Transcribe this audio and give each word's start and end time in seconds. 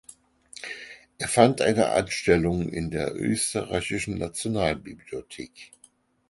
Er 1.19 1.27
fand 1.27 1.61
eine 1.61 1.89
Anstellung 1.89 2.69
in 2.69 2.89
der 2.89 3.15
Österreichischen 3.15 4.17
Nationalbibliothek. 4.17 5.71